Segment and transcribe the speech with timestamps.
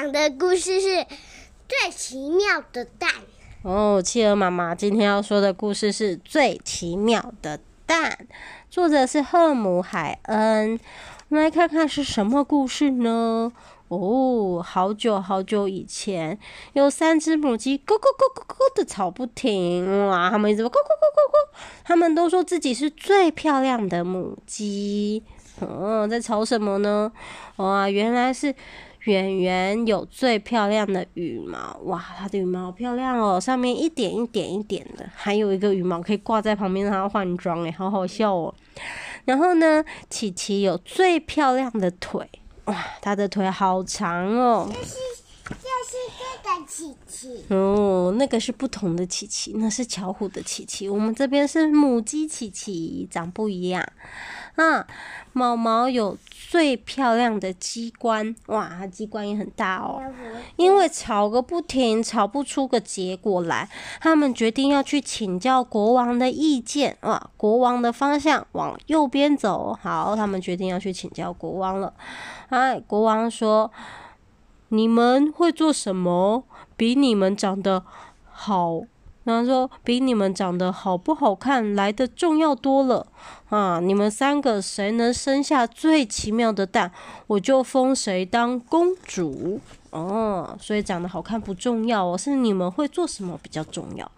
[0.00, 1.04] 讲的故事是
[1.66, 3.10] 最奇妙的蛋。
[3.62, 8.16] 哦，企鹅妈妈今天要说的故事是最奇妙的蛋，
[8.70, 10.78] 作者是赫姆海恩。
[11.30, 13.50] 我们来看看是什么故事呢？
[13.88, 16.38] 哦，好久好久以前，
[16.74, 20.06] 有三只母鸡，咕咕咕咕咕的吵不停。
[20.06, 25.24] 哇，他们一直咕咕咕咕咕，他们都说自己是最漂亮的母鸡。
[25.58, 27.10] 哦，在吵什么呢？
[27.56, 28.54] 哇，原来是
[29.04, 31.78] 圆圆有最漂亮的羽毛。
[31.84, 38.54] 哇，它的羽毛好漂亮哦，上面一点一点一点的，还有一个羽毛可以挂在旁边让它换装，哎，好好笑哦。
[39.24, 42.28] 然后呢，琪琪有最漂亮的腿。
[42.64, 44.70] 哇，它的腿好长哦！
[46.68, 50.86] 琪琪哦，那个是不同的琪琪，那是巧虎的琪琪。
[50.86, 53.82] 我们这边是母鸡琪琪，长不一样。
[54.56, 54.86] 啊，
[55.32, 60.02] 毛毛有最漂亮的鸡冠，哇，它鸡冠也很大哦。
[60.56, 63.68] 因为吵个不停，吵不出个结果来，
[64.00, 66.96] 他们决定要去请教国王的意见。
[67.02, 69.78] 哇，国王的方向往右边走。
[69.80, 71.94] 好，他们决定要去请教国王了。
[72.48, 73.70] 哎，国王说
[74.70, 76.42] ：“你们会做什么？
[76.78, 77.84] 比你们长得
[78.30, 78.80] 好，
[79.24, 83.06] 然后说比你们长得好不好看来得重要多了
[83.50, 83.80] 啊！
[83.80, 86.90] 你们三个谁能生下最奇妙的蛋，
[87.26, 90.56] 我就封谁当公主哦。
[90.58, 94.10] 所以长得好看不重要哦，是你们会做什么比较重要。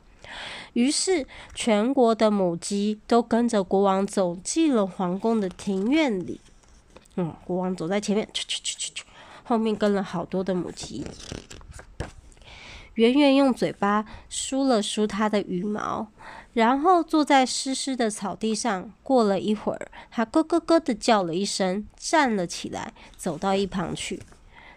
[0.75, 6.41] 于是，全国的母鸡都跟着国王走进了皇宫的庭院里。”
[7.17, 9.05] 嗯，国王走在前面，去去去去去，
[9.43, 11.05] 后面跟了好多的母鸡。
[13.01, 16.09] 圆圆用嘴巴梳了梳它的羽毛，
[16.53, 18.93] 然后坐在湿湿的草地上。
[19.03, 24.21] 过了一会儿，它咯咯咯的叫了一声，站了起来，走到一旁去。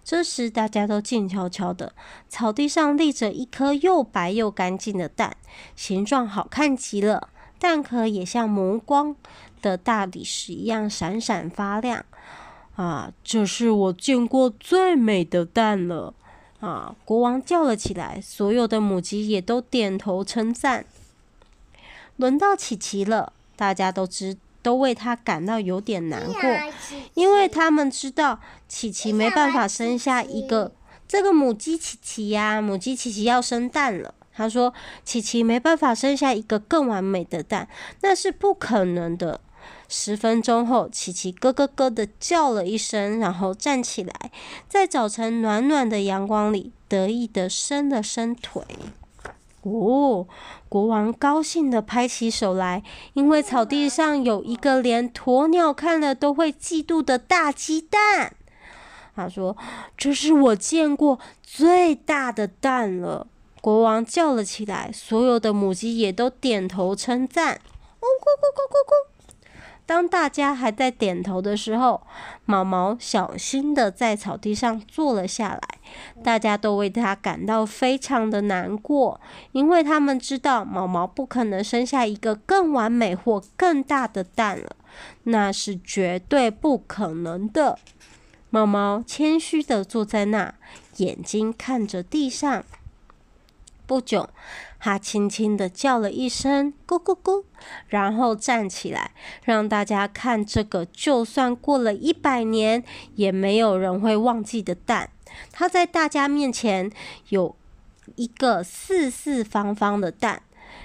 [0.06, 1.92] 这时，大家都静悄悄的。
[2.30, 5.36] 草地上立着一颗又白又干净的蛋，
[5.76, 7.28] 形状好看极了，
[7.60, 9.18] 蛋壳也像磨光
[9.62, 12.06] 的大理石一样闪闪发亮。
[12.78, 16.14] 啊，这是我见过最美的蛋了！
[16.64, 20.86] 啊，国王叫了起来，所有的母鸡也都点头称赞。
[22.16, 26.42] 轮到琪琪了，大家都知都为他感到有点难过，
[27.16, 30.72] 因为他们知道琪琪没办法生下一个
[31.06, 34.16] 这个母鸡琪琪呀，母鸡琪琪要生蛋了。
[34.34, 34.74] 他说，
[35.04, 37.68] 琪琪没办法生下一个更完美的蛋，
[38.02, 39.42] 那是不可能的。
[39.88, 44.32] 十分钟后，琪琪咯咯咯的叫了一声，然后站起来，
[44.68, 48.64] 在早晨暖暖的阳光里，得意的伸了伸腿。
[49.62, 50.28] 哦，
[50.68, 58.36] 国王高兴的拍起手来，因为草地上有一个连鸵鸟看了都会嫉妒的大鸡蛋。
[59.16, 59.56] 他说
[59.96, 63.28] ：“这是我见过最大的蛋了。”
[63.62, 67.54] 国王叫了起来，所有的母鸡也都点头称赞。
[67.54, 68.53] 哦，咕咕咕咕咕。
[69.86, 72.02] 当大家还在点头的时候，
[72.46, 75.62] 毛毛小心的在草地上坐了下来。
[76.24, 79.20] 大家都为他感到非常的难过，
[79.52, 84.76] 因为他们知道毛毛不可能生下一个更完美或更大的蛋了，
[85.24, 87.78] 那是绝对不可能的。
[88.50, 90.56] 毛毛谦虚的坐在那，
[90.98, 92.64] 眼睛看着地上。
[93.86, 94.30] 不久，
[94.80, 97.44] 他轻轻地叫了一声“咕咕咕”，
[97.90, 99.12] 然后站起来，
[99.44, 102.84] 让大家看这个就算过了一百年
[103.16, 105.10] 也没有人会忘记的蛋。
[105.52, 106.92] 他在大家面前
[107.30, 107.56] 有
[108.16, 110.44] 一个四四方方的蛋，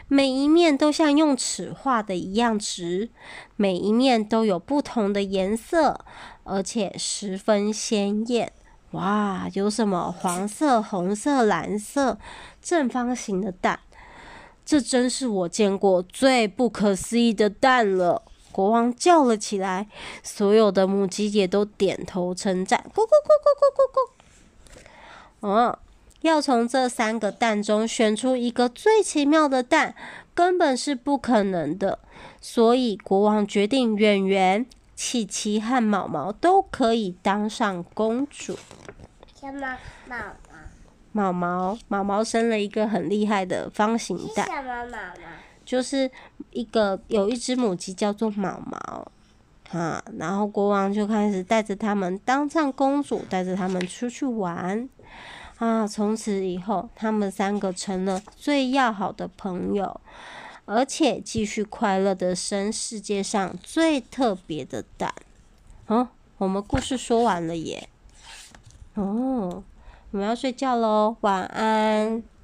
[0.09, 3.11] 每一面都像用尺画的一样直，
[3.57, 6.05] 每一面都有不同的颜色，
[6.45, 8.53] 而且十分鲜艳。
[8.93, 12.19] 哇，有什么黄色、红色、蓝色、
[12.62, 13.81] 正方形的蛋？
[14.65, 18.22] 这真是我见过最不可思议的蛋了！
[18.50, 19.87] 国王叫了起来，
[20.22, 22.82] 所有的母鸡也都点头称赞。
[22.94, 25.49] 咕咕咕咕咕咕咕。
[25.49, 25.79] 哦，
[26.23, 29.94] 要从这三个蛋中选出一个最奇妙的蛋，
[30.34, 31.99] 根本是不可能的。
[32.41, 34.67] 所以国王决定远远。
[34.99, 38.59] 琪琪和毛毛都可以当上公主。
[39.39, 39.79] 什么
[40.09, 40.17] 毛
[41.12, 41.33] 毛？
[41.33, 44.45] 毛毛毛毛生了一个很厉害的方形蛋。
[44.45, 44.99] 什么毛毛？
[45.65, 46.11] 就是
[46.50, 49.06] 一个有一只母鸡叫做毛毛
[49.71, 54.89] 啊，然后国王就开始带着他们当上公主，带着他们出去玩
[55.59, 55.87] 啊。
[55.87, 60.01] 从此以后，他们三个成了最要好的朋友。
[60.70, 65.15] 而且继续快乐的生世界上最特别的蛋。
[65.87, 67.88] 哦，我们故事说完了耶。
[68.93, 69.65] 哦，
[70.11, 72.23] 我们要睡觉喽，晚安。